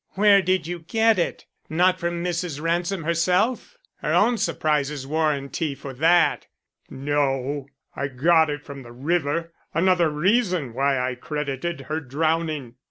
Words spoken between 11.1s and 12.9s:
credited her drowning.